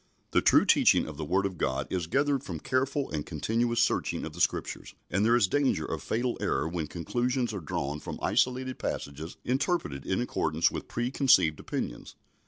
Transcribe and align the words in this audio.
The 0.31 0.41
true 0.41 0.65
teaching 0.65 1.07
of 1.07 1.17
the 1.17 1.23
Word 1.23 1.45
of 1.45 1.59
God 1.59 1.85
is 1.91 2.07
gathered 2.07 2.43
from 2.43 2.59
careful 2.59 3.11
and 3.11 3.23
continuous 3.23 3.79
searching 3.79 4.25
of 4.25 4.33
the 4.33 4.41
Scriptures, 4.41 4.95
and 5.11 5.23
there 5.23 5.35
is 5.35 5.47
danger 5.47 5.85
of 5.85 6.01
fatal 6.01 6.39
error 6.41 6.67
when 6.67 6.87
conclusions 6.87 7.53
are 7.53 7.59
drawn 7.59 7.99
from 7.99 8.17
isolated 8.19 8.79
passages 8.79 9.37
interpreted 9.45 10.03
in 10.07 10.19
accordance 10.19 10.71
with 10.71 10.87
preconceived 10.87 11.59
opinions. 11.59 12.15